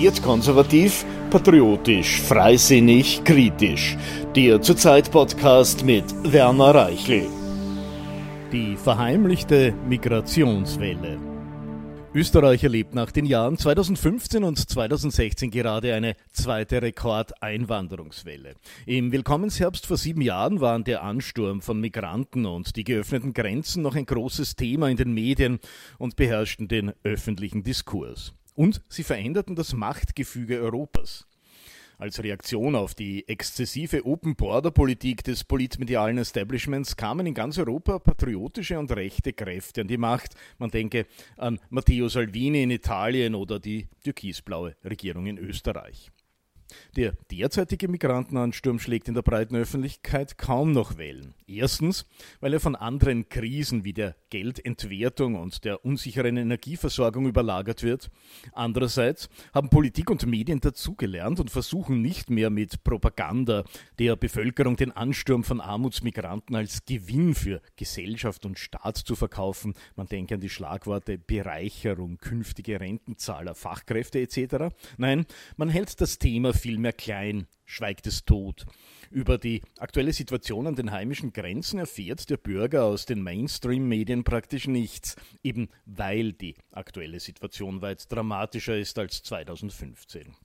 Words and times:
Ambitioniert 0.00 0.22
konservativ, 0.22 1.04
patriotisch, 1.28 2.22
freisinnig, 2.22 3.22
kritisch. 3.22 3.98
Der 4.34 4.62
Zurzeit-Podcast 4.62 5.84
mit 5.84 6.04
Werner 6.22 6.74
Reichel. 6.74 7.26
Die 8.50 8.76
verheimlichte 8.76 9.74
Migrationswelle. 9.86 11.18
Österreich 12.14 12.64
erlebt 12.64 12.94
nach 12.94 13.12
den 13.12 13.26
Jahren 13.26 13.58
2015 13.58 14.42
und 14.42 14.58
2016 14.70 15.50
gerade 15.50 15.92
eine 15.92 16.16
zweite 16.32 16.80
Rekordeinwanderungswelle. 16.80 18.54
Im 18.86 19.12
Willkommensherbst 19.12 19.86
vor 19.86 19.98
sieben 19.98 20.22
Jahren 20.22 20.62
waren 20.62 20.84
der 20.84 21.02
Ansturm 21.02 21.60
von 21.60 21.78
Migranten 21.78 22.46
und 22.46 22.74
die 22.76 22.84
geöffneten 22.84 23.34
Grenzen 23.34 23.82
noch 23.82 23.96
ein 23.96 24.06
großes 24.06 24.56
Thema 24.56 24.88
in 24.88 24.96
den 24.96 25.12
Medien 25.12 25.60
und 25.98 26.16
beherrschten 26.16 26.68
den 26.68 26.94
öffentlichen 27.04 27.62
Diskurs. 27.62 28.32
Und 28.60 28.82
sie 28.90 29.04
veränderten 29.04 29.56
das 29.56 29.72
Machtgefüge 29.72 30.60
Europas. 30.60 31.26
Als 31.96 32.22
Reaktion 32.22 32.76
auf 32.76 32.92
die 32.94 33.26
exzessive 33.26 34.04
Open-Border-Politik 34.04 35.24
des 35.24 35.44
politmedialen 35.44 36.18
Establishments 36.18 36.94
kamen 36.94 37.26
in 37.26 37.32
ganz 37.32 37.56
Europa 37.56 37.98
patriotische 37.98 38.78
und 38.78 38.92
rechte 38.92 39.32
Kräfte 39.32 39.80
an 39.80 39.88
die 39.88 39.96
Macht. 39.96 40.34
Man 40.58 40.70
denke 40.70 41.06
an 41.38 41.58
Matteo 41.70 42.10
Salvini 42.10 42.62
in 42.64 42.70
Italien 42.70 43.34
oder 43.34 43.58
die 43.58 43.88
türkisblaue 44.04 44.76
Regierung 44.84 45.24
in 45.24 45.38
Österreich. 45.38 46.10
Der 46.96 47.14
derzeitige 47.30 47.88
Migrantenansturm 47.88 48.78
schlägt 48.78 49.08
in 49.08 49.14
der 49.14 49.22
breiten 49.22 49.56
Öffentlichkeit 49.56 50.38
kaum 50.38 50.72
noch 50.72 50.98
Wellen. 50.98 51.34
Erstens, 51.46 52.06
weil 52.40 52.52
er 52.52 52.60
von 52.60 52.76
anderen 52.76 53.28
Krisen 53.28 53.84
wie 53.84 53.92
der 53.92 54.14
Geldentwertung 54.30 55.34
und 55.34 55.64
der 55.64 55.84
unsicheren 55.84 56.36
Energieversorgung 56.36 57.26
überlagert 57.26 57.82
wird. 57.82 58.10
Andererseits 58.52 59.28
haben 59.52 59.68
Politik 59.68 60.10
und 60.10 60.26
Medien 60.26 60.60
dazugelernt 60.60 61.40
und 61.40 61.50
versuchen 61.50 62.00
nicht 62.00 62.30
mehr 62.30 62.50
mit 62.50 62.84
Propaganda 62.84 63.64
der 63.98 64.16
Bevölkerung 64.16 64.76
den 64.76 64.92
Ansturm 64.92 65.44
von 65.44 65.60
Armutsmigranten 65.60 66.54
als 66.54 66.84
Gewinn 66.84 67.34
für 67.34 67.60
Gesellschaft 67.76 68.46
und 68.46 68.58
Staat 68.58 68.98
zu 68.98 69.16
verkaufen. 69.16 69.74
Man 69.96 70.06
denke 70.06 70.34
an 70.34 70.40
die 70.40 70.48
Schlagworte 70.48 71.18
Bereicherung, 71.18 72.18
künftige 72.18 72.80
Rentenzahler, 72.80 73.54
Fachkräfte 73.54 74.20
etc. 74.20 74.74
Nein, 74.96 75.26
man 75.56 75.68
hält 75.68 76.00
das 76.00 76.18
Thema 76.18 76.52
vielmehr 76.60 76.92
klein, 76.92 77.46
schweigt 77.64 78.06
es 78.06 78.24
tot. 78.24 78.66
Über 79.10 79.38
die 79.38 79.62
aktuelle 79.78 80.12
Situation 80.12 80.66
an 80.66 80.76
den 80.76 80.92
heimischen 80.92 81.32
Grenzen 81.32 81.78
erfährt 81.78 82.30
der 82.30 82.36
Bürger 82.36 82.84
aus 82.84 83.06
den 83.06 83.22
Mainstream-Medien 83.22 84.24
praktisch 84.24 84.68
nichts, 84.68 85.16
eben 85.42 85.68
weil 85.84 86.32
die 86.32 86.54
aktuelle 86.72 87.20
Situation 87.20 87.82
weit 87.82 88.10
dramatischer 88.12 88.76
ist 88.76 88.98
als 88.98 89.22
2015. 89.22 90.36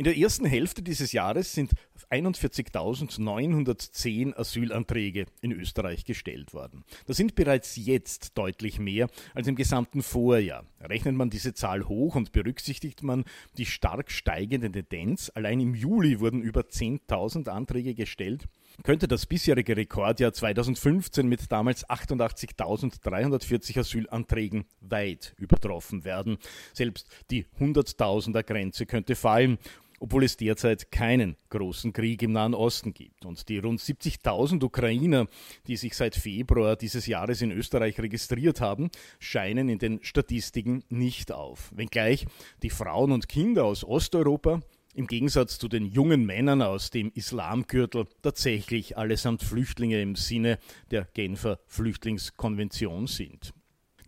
In 0.00 0.04
der 0.04 0.16
ersten 0.16 0.46
Hälfte 0.46 0.80
dieses 0.80 1.12
Jahres 1.12 1.52
sind 1.52 1.72
41.910 2.10 4.34
Asylanträge 4.34 5.26
in 5.42 5.52
Österreich 5.52 6.06
gestellt 6.06 6.54
worden. 6.54 6.86
Das 7.04 7.18
sind 7.18 7.34
bereits 7.34 7.76
jetzt 7.76 8.38
deutlich 8.38 8.78
mehr 8.78 9.10
als 9.34 9.46
im 9.46 9.56
gesamten 9.56 10.02
Vorjahr. 10.02 10.64
Rechnet 10.80 11.16
man 11.16 11.28
diese 11.28 11.52
Zahl 11.52 11.86
hoch 11.86 12.14
und 12.14 12.32
berücksichtigt 12.32 13.02
man 13.02 13.24
die 13.58 13.66
stark 13.66 14.10
steigende 14.10 14.72
Tendenz, 14.72 15.30
allein 15.34 15.60
im 15.60 15.74
Juli 15.74 16.18
wurden 16.18 16.40
über 16.40 16.62
10.000 16.62 17.50
Anträge 17.50 17.94
gestellt, 17.94 18.46
könnte 18.82 19.06
das 19.06 19.26
bisherige 19.26 19.76
Rekordjahr 19.76 20.32
2015 20.32 21.28
mit 21.28 21.52
damals 21.52 21.86
88.340 21.86 23.78
Asylanträgen 23.78 24.64
weit 24.80 25.34
übertroffen 25.36 26.04
werden. 26.04 26.38
Selbst 26.72 27.06
die 27.30 27.44
100.000er 27.58 28.44
Grenze 28.44 28.86
könnte 28.86 29.14
fallen 29.14 29.58
obwohl 30.00 30.24
es 30.24 30.36
derzeit 30.36 30.90
keinen 30.90 31.36
großen 31.50 31.92
Krieg 31.92 32.22
im 32.22 32.32
Nahen 32.32 32.54
Osten 32.54 32.92
gibt. 32.92 33.24
Und 33.24 33.48
die 33.48 33.58
rund 33.58 33.80
70.000 33.80 34.64
Ukrainer, 34.64 35.26
die 35.66 35.76
sich 35.76 35.94
seit 35.94 36.16
Februar 36.16 36.74
dieses 36.74 37.06
Jahres 37.06 37.42
in 37.42 37.52
Österreich 37.52 38.00
registriert 38.00 38.60
haben, 38.60 38.90
scheinen 39.20 39.68
in 39.68 39.78
den 39.78 40.02
Statistiken 40.02 40.82
nicht 40.88 41.30
auf. 41.30 41.70
Wenngleich 41.74 42.26
die 42.62 42.70
Frauen 42.70 43.12
und 43.12 43.28
Kinder 43.28 43.64
aus 43.64 43.84
Osteuropa 43.84 44.60
im 44.94 45.06
Gegensatz 45.06 45.58
zu 45.58 45.68
den 45.68 45.86
jungen 45.86 46.26
Männern 46.26 46.62
aus 46.62 46.90
dem 46.90 47.12
Islamgürtel 47.14 48.06
tatsächlich 48.22 48.98
allesamt 48.98 49.42
Flüchtlinge 49.42 50.02
im 50.02 50.16
Sinne 50.16 50.58
der 50.90 51.04
Genfer 51.14 51.60
Flüchtlingskonvention 51.66 53.06
sind. 53.06 53.52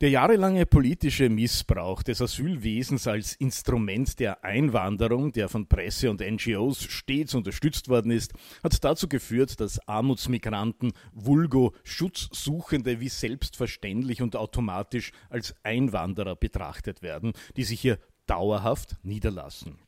Der 0.02 0.10
jahrelange 0.10 0.66
politische 0.66 1.28
Missbrauch 1.28 2.02
des 2.02 2.20
Asylwesens 2.20 3.06
als 3.06 3.34
Instrument 3.36 4.18
der 4.18 4.42
Einwanderung, 4.42 5.30
der 5.30 5.48
von 5.48 5.68
Presse 5.68 6.10
und 6.10 6.20
NGOs 6.20 6.82
stets 6.82 7.34
unterstützt 7.34 7.88
worden 7.88 8.10
ist, 8.10 8.32
hat 8.64 8.82
dazu 8.82 9.06
geführt, 9.06 9.60
dass 9.60 9.78
Armutsmigranten, 9.86 10.92
vulgo 11.12 11.72
Schutzsuchende 11.84 12.98
wie 12.98 13.08
selbstverständlich 13.08 14.22
und 14.22 14.34
automatisch 14.34 15.12
als 15.30 15.54
Einwanderer 15.62 16.34
betrachtet 16.34 17.02
werden, 17.02 17.32
die 17.56 17.62
sich 17.62 17.80
hier 17.80 18.00
dauerhaft 18.26 18.96
niederlassen. 19.04 19.78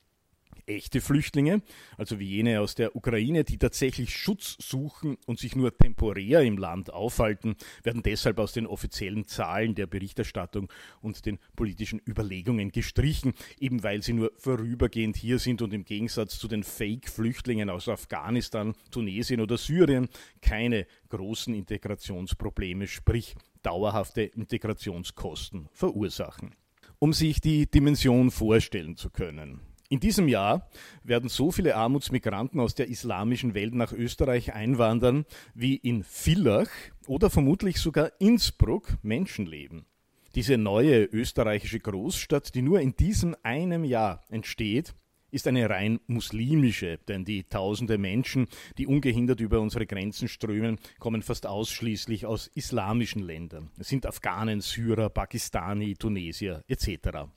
Echte 0.67 1.01
Flüchtlinge, 1.01 1.63
also 1.99 2.19
wie 2.19 2.27
jene 2.27 2.61
aus 2.61 2.75
der 2.75 2.97
Ukraine, 2.97 3.45
die 3.45 3.59
tatsächlich 3.59 4.17
Schutz 4.17 4.57
suchen 4.61 5.19
und 5.27 5.39
sich 5.39 5.57
nur 5.57 5.77
temporär 5.77 6.41
im 6.43 6.57
Land 6.57 6.93
aufhalten, 6.93 7.57
werden 7.83 8.03
deshalb 8.03 8.39
aus 8.39 8.53
den 8.53 8.67
offiziellen 8.67 9.27
Zahlen 9.27 9.75
der 9.75 9.87
Berichterstattung 9.87 10.73
und 11.03 11.27
den 11.27 11.39
politischen 11.57 12.01
Überlegungen 12.07 12.71
gestrichen, 12.71 13.35
eben 13.61 13.83
weil 13.83 14.03
sie 14.03 14.15
nur 14.15 14.33
vorübergehend 14.37 15.17
hier 15.17 15.39
sind 15.39 15.61
und 15.61 15.75
im 15.75 15.85
Gegensatz 15.85 16.39
zu 16.39 16.49
den 16.49 16.63
Fake-Flüchtlingen 16.63 17.69
aus 17.69 17.89
Afghanistan, 17.89 18.75
Tunesien 18.91 19.41
oder 19.41 19.59
Syrien 19.59 20.09
keine 20.41 20.87
großen 21.11 21.55
Integrationsprobleme, 21.55 22.87
sprich 22.87 23.35
dauerhafte 23.63 24.23
Integrationskosten 24.23 25.69
verursachen. 25.73 26.55
Um 26.99 27.13
sich 27.13 27.41
die 27.41 27.71
Dimension 27.71 28.31
vorstellen 28.31 28.97
zu 28.97 29.11
können. 29.11 29.61
In 29.95 30.01
diesem 30.01 30.27
Jahr 30.27 30.69
werden 31.05 31.29
so 31.29 31.53
viele 31.53 31.77
Armutsmigranten 31.77 32.59
aus 32.59 32.75
der 32.75 32.89
islamischen 32.89 33.55
Welt 33.55 33.75
nach 33.77 33.93
Österreich 33.93 34.53
einwandern, 34.53 35.25
wie 35.55 35.77
in 35.77 36.03
Villach 36.03 36.69
oder 37.07 37.31
vermutlich 37.31 37.79
sogar 37.79 38.11
Innsbruck 38.19 38.97
Menschen 39.05 39.47
leben. 39.47 39.87
Diese 40.35 40.59
neue 40.59 41.05
österreichische 41.05 41.79
Großstadt, 41.79 42.57
die 42.57 42.63
nur 42.63 42.81
in 42.81 42.97
diesem 42.97 43.37
einem 43.45 43.85
Jahr 43.85 44.25
entsteht, 44.31 44.97
ist 45.31 45.47
eine 45.47 45.71
rein 45.71 46.01
muslimische, 46.09 46.99
denn 47.07 47.25
die 47.25 47.45
tausende 47.45 47.97
Menschen, 47.97 48.49
die 48.79 48.89
ungehindert 48.89 49.39
über 49.39 49.61
unsere 49.61 49.87
Grenzen 49.87 50.27
strömen, 50.27 50.81
kommen 50.99 51.23
fast 51.23 51.47
ausschließlich 51.47 52.27
aus 52.27 52.49
islamischen 52.49 53.23
Ländern. 53.23 53.71
Es 53.79 53.91
sind 53.91 54.07
Afghanen, 54.07 54.61
Syrer, 54.61 55.09
Pakistani, 55.09 55.95
Tunesier 55.95 56.65
etc. 56.67 57.29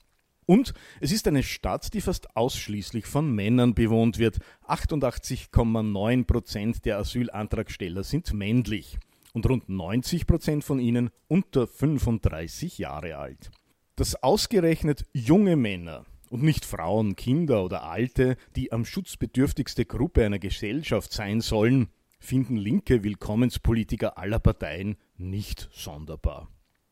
Und 0.48 0.72
es 1.02 1.12
ist 1.12 1.28
eine 1.28 1.42
Stadt, 1.42 1.92
die 1.92 2.00
fast 2.00 2.34
ausschließlich 2.34 3.04
von 3.04 3.30
Männern 3.30 3.74
bewohnt 3.74 4.18
wird. 4.18 4.38
88,9 4.66 6.24
Prozent 6.24 6.86
der 6.86 6.96
Asylantragsteller 6.96 8.02
sind 8.02 8.32
männlich 8.32 8.98
und 9.34 9.46
rund 9.46 9.68
90 9.68 10.26
Prozent 10.26 10.64
von 10.64 10.80
ihnen 10.80 11.10
unter 11.26 11.66
35 11.66 12.78
Jahre 12.78 13.18
alt. 13.18 13.50
Dass 13.96 14.22
ausgerechnet 14.22 15.04
junge 15.12 15.56
Männer 15.56 16.06
und 16.30 16.42
nicht 16.42 16.64
Frauen, 16.64 17.14
Kinder 17.14 17.62
oder 17.62 17.82
Alte 17.82 18.38
die 18.56 18.72
am 18.72 18.86
schutzbedürftigste 18.86 19.84
Gruppe 19.84 20.24
einer 20.24 20.38
Gesellschaft 20.38 21.12
sein 21.12 21.42
sollen, 21.42 21.88
finden 22.20 22.56
linke 22.56 23.04
Willkommenspolitiker 23.04 24.16
aller 24.16 24.38
Parteien 24.38 24.96
nicht 25.18 25.68
sonderbar. 25.72 26.48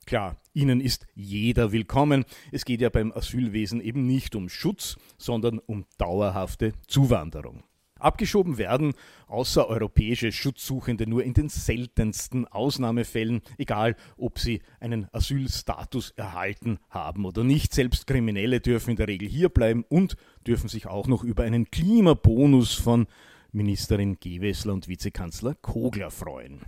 Klar, 0.07 0.37
Ihnen 0.55 0.81
ist 0.81 1.05
jeder 1.17 1.73
willkommen. 1.73 2.25
Es 2.53 2.65
geht 2.65 2.81
ja 2.81 2.91
beim 2.91 3.11
Asylwesen 3.11 3.81
eben 3.81 4.07
nicht 4.07 4.37
um 4.37 4.49
Schutz, 4.49 4.97
sondern 5.19 5.59
um 5.59 5.85
dauerhafte 5.99 6.75
Zuwanderung. 6.87 7.65
Abgeschoben 7.99 8.57
werden 8.57 8.95
außereuropäische 9.27 10.31
Schutzsuchende 10.31 11.09
nur 11.09 11.25
in 11.25 11.35
den 11.35 11.49
seltensten 11.49 12.47
Ausnahmefällen, 12.47 13.41
egal 13.59 13.97
ob 14.17 14.39
sie 14.39 14.63
einen 14.79 15.13
Asylstatus 15.13 16.11
erhalten 16.11 16.79
haben 16.89 17.25
oder 17.25 17.43
nicht. 17.43 17.75
Selbst 17.75 18.07
Kriminelle 18.07 18.61
dürfen 18.61 18.91
in 18.91 18.97
der 18.97 19.09
Regel 19.09 19.29
hierbleiben 19.29 19.85
und 19.89 20.17
dürfen 20.47 20.69
sich 20.69 20.87
auch 20.87 21.09
noch 21.09 21.25
über 21.25 21.43
einen 21.43 21.69
Klimabonus 21.73 22.75
von 22.75 23.09
Ministerin 23.51 24.21
Gewessler 24.21 24.75
und 24.75 24.87
Vizekanzler 24.87 25.55
Kogler 25.55 26.13
freuen. 26.13 26.61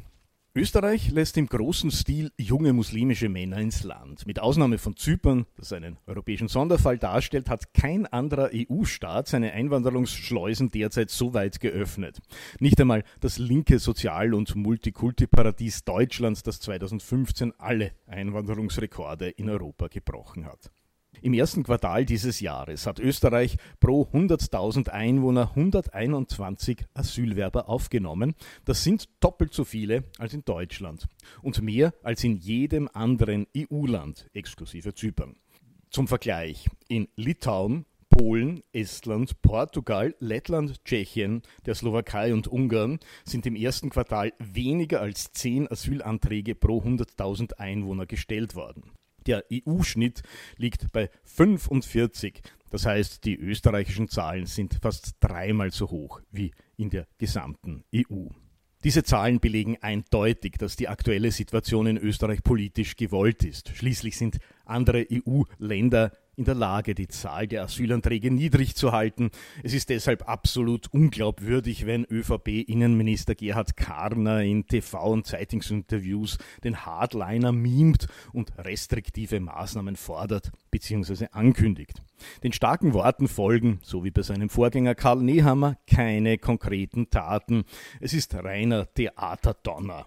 Österreich 0.58 1.12
lässt 1.12 1.36
im 1.36 1.46
großen 1.46 1.92
Stil 1.92 2.32
junge 2.36 2.72
muslimische 2.72 3.28
Männer 3.28 3.58
ins 3.58 3.84
Land. 3.84 4.26
Mit 4.26 4.40
Ausnahme 4.40 4.78
von 4.78 4.96
Zypern, 4.96 5.46
das 5.56 5.72
einen 5.72 5.98
europäischen 6.08 6.48
Sonderfall 6.48 6.98
darstellt, 6.98 7.48
hat 7.48 7.72
kein 7.72 8.06
anderer 8.06 8.50
EU-Staat 8.52 9.28
seine 9.28 9.52
Einwanderungsschleusen 9.52 10.72
derzeit 10.72 11.10
so 11.10 11.32
weit 11.32 11.60
geöffnet. 11.60 12.18
Nicht 12.58 12.80
einmal 12.80 13.04
das 13.20 13.38
linke 13.38 13.78
Sozial- 13.78 14.34
und 14.34 14.56
Multikulti-Paradies 14.56 15.84
Deutschland, 15.84 16.44
das 16.44 16.58
2015 16.58 17.52
alle 17.58 17.92
Einwanderungsrekorde 18.08 19.28
in 19.28 19.48
Europa 19.48 19.86
gebrochen 19.86 20.44
hat. 20.44 20.72
Im 21.22 21.34
ersten 21.34 21.62
Quartal 21.62 22.04
dieses 22.04 22.40
Jahres 22.40 22.86
hat 22.86 22.98
Österreich 22.98 23.56
pro 23.80 24.02
100.000 24.02 24.88
Einwohner 24.88 25.50
121 25.54 26.84
Asylwerber 26.94 27.68
aufgenommen. 27.68 28.34
Das 28.64 28.84
sind 28.84 29.08
doppelt 29.20 29.52
so 29.52 29.64
viele 29.64 30.04
als 30.18 30.34
in 30.34 30.44
Deutschland 30.44 31.06
und 31.42 31.60
mehr 31.62 31.92
als 32.02 32.24
in 32.24 32.36
jedem 32.36 32.88
anderen 32.92 33.46
EU-Land, 33.56 34.28
exklusive 34.32 34.94
Zypern. 34.94 35.36
Zum 35.90 36.06
Vergleich, 36.06 36.68
in 36.88 37.08
Litauen 37.16 37.86
Polen, 38.10 38.62
Estland, 38.72 39.40
Portugal, 39.42 40.14
Lettland, 40.18 40.84
Tschechien, 40.84 41.42
der 41.66 41.74
Slowakei 41.74 42.32
und 42.32 42.48
Ungarn 42.48 42.98
sind 43.24 43.46
im 43.46 43.54
ersten 43.54 43.90
Quartal 43.90 44.32
weniger 44.38 45.00
als 45.00 45.32
zehn 45.32 45.70
Asylanträge 45.70 46.54
pro 46.54 46.80
100.000 46.80 47.54
Einwohner 47.58 48.06
gestellt 48.06 48.54
worden. 48.54 48.97
Der 49.28 49.44
EU-Schnitt 49.52 50.22
liegt 50.56 50.90
bei 50.90 51.10
45. 51.24 52.42
Das 52.70 52.86
heißt, 52.86 53.24
die 53.24 53.36
österreichischen 53.36 54.08
Zahlen 54.08 54.46
sind 54.46 54.78
fast 54.80 55.16
dreimal 55.20 55.70
so 55.70 55.90
hoch 55.90 56.22
wie 56.30 56.52
in 56.76 56.88
der 56.88 57.06
gesamten 57.18 57.84
EU. 57.94 58.28
Diese 58.84 59.02
Zahlen 59.02 59.38
belegen 59.38 59.76
eindeutig, 59.82 60.54
dass 60.58 60.76
die 60.76 60.88
aktuelle 60.88 61.30
Situation 61.30 61.86
in 61.86 61.98
Österreich 61.98 62.42
politisch 62.42 62.96
gewollt 62.96 63.44
ist. 63.44 63.68
Schließlich 63.76 64.16
sind 64.16 64.38
andere 64.64 65.06
EU-Länder 65.12 66.12
in 66.38 66.44
der 66.44 66.54
Lage, 66.54 66.94
die 66.94 67.08
Zahl 67.08 67.48
der 67.48 67.64
Asylanträge 67.64 68.30
niedrig 68.30 68.76
zu 68.76 68.92
halten. 68.92 69.30
Es 69.64 69.74
ist 69.74 69.90
deshalb 69.90 70.28
absolut 70.28 70.86
unglaubwürdig, 70.92 71.84
wenn 71.84 72.04
ÖVP-Innenminister 72.04 73.34
Gerhard 73.34 73.76
Karner 73.76 74.42
in 74.42 74.64
TV- 74.66 75.10
und 75.10 75.26
Zeitungsinterviews 75.26 76.38
den 76.62 76.86
Hardliner 76.86 77.50
mimt 77.50 78.06
und 78.32 78.52
restriktive 78.56 79.40
Maßnahmen 79.40 79.96
fordert 79.96 80.52
bzw. 80.70 81.26
ankündigt. 81.32 82.02
Den 82.44 82.52
starken 82.52 82.94
Worten 82.94 83.26
folgen, 83.26 83.80
so 83.82 84.04
wie 84.04 84.10
bei 84.12 84.22
seinem 84.22 84.48
Vorgänger 84.48 84.94
Karl 84.94 85.20
Nehammer, 85.22 85.76
keine 85.88 86.38
konkreten 86.38 87.10
Taten. 87.10 87.64
Es 88.00 88.12
ist 88.12 88.34
reiner 88.34 88.92
Theaterdonner. 88.94 90.06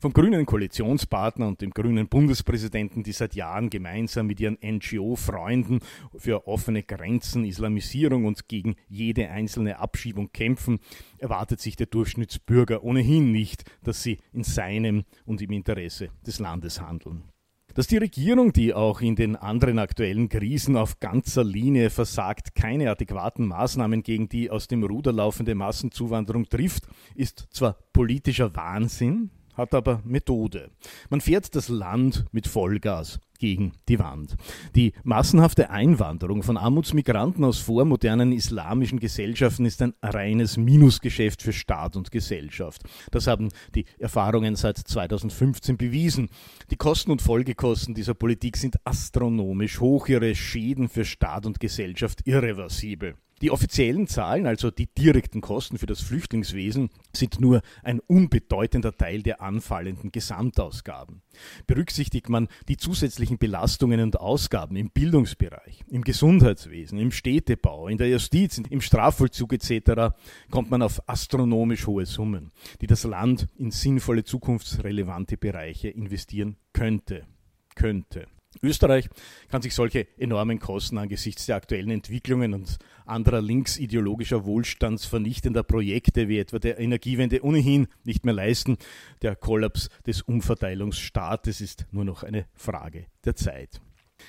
Vom 0.00 0.12
grünen 0.12 0.46
Koalitionspartner 0.46 1.46
und 1.46 1.60
dem 1.60 1.70
grünen 1.70 2.08
Bundespräsidenten, 2.08 3.02
die 3.02 3.12
seit 3.12 3.34
Jahren 3.34 3.70
gemeinsam 3.70 4.26
mit 4.26 4.40
ihren 4.40 4.58
NGO-Freunden 4.62 5.80
für 6.16 6.46
offene 6.46 6.82
Grenzen, 6.82 7.44
Islamisierung 7.44 8.24
und 8.24 8.48
gegen 8.48 8.76
jede 8.88 9.28
einzelne 9.30 9.78
Abschiebung 9.78 10.32
kämpfen, 10.32 10.78
erwartet 11.18 11.60
sich 11.60 11.76
der 11.76 11.86
Durchschnittsbürger 11.86 12.84
ohnehin 12.84 13.32
nicht, 13.32 13.64
dass 13.82 14.02
sie 14.02 14.18
in 14.32 14.44
seinem 14.44 15.04
und 15.24 15.42
im 15.42 15.52
Interesse 15.52 16.10
des 16.26 16.38
Landes 16.38 16.80
handeln. 16.80 17.24
Dass 17.76 17.88
die 17.88 17.98
Regierung, 17.98 18.54
die 18.54 18.72
auch 18.72 19.02
in 19.02 19.16
den 19.16 19.36
anderen 19.36 19.78
aktuellen 19.78 20.30
Krisen 20.30 20.78
auf 20.78 20.98
ganzer 20.98 21.44
Linie 21.44 21.90
versagt, 21.90 22.54
keine 22.54 22.90
adäquaten 22.90 23.46
Maßnahmen 23.46 24.02
gegen 24.02 24.30
die 24.30 24.50
aus 24.50 24.66
dem 24.66 24.82
Ruder 24.82 25.12
laufende 25.12 25.54
Massenzuwanderung 25.54 26.48
trifft, 26.48 26.84
ist 27.14 27.48
zwar 27.50 27.76
politischer 27.92 28.56
Wahnsinn, 28.56 29.30
hat 29.56 29.74
aber 29.74 30.00
Methode. 30.04 30.70
Man 31.10 31.20
fährt 31.20 31.54
das 31.54 31.68
Land 31.68 32.24
mit 32.32 32.46
Vollgas 32.46 33.18
gegen 33.38 33.72
die 33.88 33.98
Wand. 33.98 34.36
Die 34.74 34.92
massenhafte 35.04 35.70
Einwanderung 35.70 36.42
von 36.42 36.56
Armutsmigranten 36.56 37.44
aus 37.44 37.58
vormodernen 37.58 38.32
islamischen 38.32 38.98
Gesellschaften 38.98 39.66
ist 39.66 39.82
ein 39.82 39.94
reines 40.02 40.56
Minusgeschäft 40.56 41.42
für 41.42 41.52
Staat 41.52 41.96
und 41.96 42.10
Gesellschaft. 42.10 42.82
Das 43.10 43.26
haben 43.26 43.50
die 43.74 43.84
Erfahrungen 43.98 44.56
seit 44.56 44.78
2015 44.78 45.76
bewiesen. 45.76 46.28
Die 46.70 46.76
Kosten 46.76 47.10
und 47.10 47.22
Folgekosten 47.22 47.94
dieser 47.94 48.14
Politik 48.14 48.56
sind 48.56 48.76
astronomisch 48.84 49.80
hoch, 49.80 50.08
ihre 50.08 50.34
Schäden 50.34 50.88
für 50.88 51.04
Staat 51.04 51.46
und 51.46 51.60
Gesellschaft 51.60 52.20
irreversibel. 52.24 53.16
Die 53.42 53.50
offiziellen 53.50 54.06
Zahlen, 54.06 54.46
also 54.46 54.70
die 54.70 54.86
direkten 54.86 55.42
Kosten 55.42 55.76
für 55.76 55.84
das 55.84 56.00
Flüchtlingswesen, 56.00 56.88
sind 57.14 57.38
nur 57.38 57.60
ein 57.82 58.00
unbedeutender 58.00 58.96
Teil 58.96 59.22
der 59.22 59.42
anfallenden 59.42 60.10
Gesamtausgaben. 60.10 61.20
Berücksichtigt 61.66 62.30
man 62.30 62.48
die 62.68 62.78
zusätzlichen 62.78 63.36
Belastungen 63.36 64.00
und 64.00 64.18
Ausgaben 64.18 64.76
im 64.76 64.88
Bildungsbereich, 64.88 65.84
im 65.90 66.02
Gesundheitswesen, 66.02 66.98
im 66.98 67.10
Städtebau, 67.10 67.88
in 67.88 67.98
der 67.98 68.08
Justiz, 68.08 68.56
im 68.56 68.80
Strafvollzug 68.80 69.52
etc., 69.52 70.16
kommt 70.50 70.70
man 70.70 70.80
auf 70.80 71.06
astronomisch 71.06 71.86
hohe 71.86 72.06
Summen, 72.06 72.52
die 72.80 72.86
das 72.86 73.04
Land 73.04 73.48
in 73.58 73.70
sinnvolle 73.70 74.24
zukunftsrelevante 74.24 75.36
Bereiche 75.36 75.88
investieren 75.88 76.56
könnte. 76.72 77.26
Könnte. 77.74 78.28
Österreich 78.62 79.08
kann 79.48 79.62
sich 79.62 79.74
solche 79.74 80.06
enormen 80.18 80.58
Kosten 80.58 80.98
angesichts 80.98 81.46
der 81.46 81.56
aktuellen 81.56 81.90
Entwicklungen 81.90 82.54
und 82.54 82.78
anderer 83.04 83.40
linksideologischer 83.40 84.44
wohlstandsvernichtender 84.44 85.62
Projekte 85.62 86.28
wie 86.28 86.38
etwa 86.38 86.58
der 86.58 86.78
Energiewende 86.78 87.44
ohnehin 87.44 87.88
nicht 88.04 88.24
mehr 88.24 88.34
leisten. 88.34 88.76
Der 89.22 89.36
Kollaps 89.36 89.88
des 90.06 90.22
Umverteilungsstaates 90.22 91.60
ist 91.60 91.86
nur 91.92 92.04
noch 92.04 92.22
eine 92.22 92.46
Frage 92.54 93.06
der 93.24 93.36
Zeit. 93.36 93.80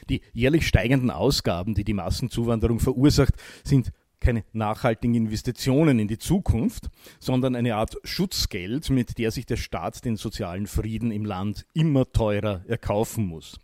Die 0.10 0.22
jährlich 0.34 0.68
steigenden 0.68 1.12
Ausgaben, 1.12 1.74
die 1.74 1.84
die 1.84 1.94
Massenzuwanderung 1.94 2.80
verursacht, 2.80 3.34
sind 3.64 3.92
keine 4.20 4.44
nachhaltigen 4.52 5.16
Investitionen 5.16 6.00
in 6.00 6.08
die 6.08 6.18
Zukunft, 6.18 6.90
sondern 7.20 7.56
eine 7.56 7.76
Art 7.76 7.98
Schutzgeld, 8.04 8.90
mit 8.90 9.18
der 9.20 9.32
sich 9.32 9.46
der 9.46 9.58
Staat 9.58 10.06
den 10.06 10.18
sozialen 10.18 10.68
Frieden 10.68 11.12
im 11.12 11.24
Land 11.24 11.66
immer 11.74 12.12
teurer 12.12 12.64
erkaufen 12.68 13.26
muss 13.26 13.60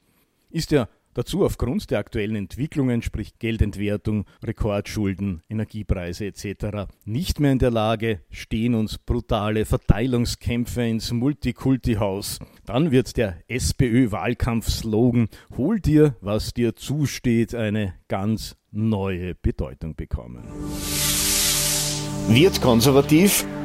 ist 0.54 0.72
er 0.72 0.88
dazu 1.14 1.44
aufgrund 1.46 1.92
der 1.92 2.00
aktuellen 2.00 2.36
Entwicklungen, 2.36 3.02
sprich 3.02 3.40
Geldentwertung, 3.40 4.26
Rekordschulden, 4.44 5.42
Energiepreise 5.50 6.26
etc., 6.26 6.90
nicht 7.06 7.40
mehr 7.40 7.52
in 7.52 7.60
der 7.60 7.72
Lage, 7.72 8.22
stehen 8.30 8.76
uns 8.76 8.98
brutale 8.98 9.66
Verteilungskämpfe 9.66 10.84
ins 10.84 11.12
Multikulti-Haus. 11.12 12.40
Dann 12.66 12.92
wird 12.92 13.18
der 13.18 13.38
SPÖ-Wahlkampfslogan 13.48 15.28
Hol 15.58 15.80
dir, 15.80 16.16
was 16.22 16.54
dir 16.54 16.76
zusteht, 16.76 17.54
eine 17.56 17.96
ganz 18.08 18.56
neue 18.72 19.36
Bedeutung 19.36 19.96
bekommen. 19.96 20.44
Wird 22.28 22.62
konservativ, 22.62 23.46